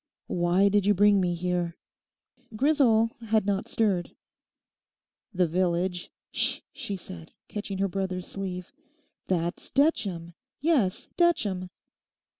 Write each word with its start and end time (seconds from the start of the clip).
Why 0.33 0.67
did 0.67 0.87
you 0.87 0.95
bring 0.95 1.21
me 1.21 1.35
here?' 1.35 1.77
Grisel 2.55 3.11
had 3.27 3.45
not 3.45 3.67
stirred. 3.67 4.15
'The 5.31 5.45
village...' 5.45 6.11
'Ssh!' 6.33 6.61
she 6.73 6.97
said, 6.97 7.33
catching 7.47 7.77
her 7.77 7.87
brother's 7.87 8.25
sleeve; 8.25 8.73
'that's 9.27 9.69
Detcham, 9.69 10.33
yes, 10.59 11.07
Detcham. 11.17 11.69